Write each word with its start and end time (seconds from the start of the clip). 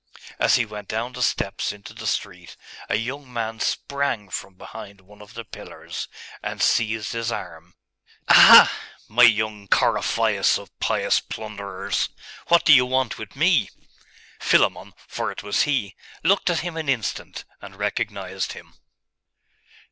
As 0.39 0.55
he 0.55 0.65
went 0.65 0.87
down 0.87 1.13
the 1.13 1.21
steps 1.21 1.71
into 1.71 1.93
the 1.93 2.07
street, 2.07 2.57
a 2.89 2.95
young 2.95 3.31
man 3.31 3.59
sprang 3.59 4.29
from 4.31 4.55
behind 4.55 5.01
one 5.01 5.21
of 5.21 5.35
the 5.35 5.45
pillars, 5.45 6.07
and 6.41 6.59
seized 6.59 7.11
his 7.13 7.31
arm. 7.31 7.75
'Aha! 8.27 8.75
my 9.07 9.21
young 9.21 9.67
Coryphaeus 9.67 10.57
of 10.57 10.71
pious 10.79 11.19
plunderers! 11.19 12.09
What 12.47 12.65
do 12.65 12.73
you 12.73 12.87
want 12.87 13.19
with 13.19 13.35
me?' 13.35 13.69
Philammon, 14.39 14.95
for 15.07 15.31
it 15.31 15.43
was 15.43 15.61
he, 15.69 15.95
looked 16.23 16.49
at 16.49 16.61
him 16.61 16.77
an 16.77 16.89
instant, 16.89 17.45
and 17.61 17.75
recognised 17.75 18.53
him. 18.53 18.73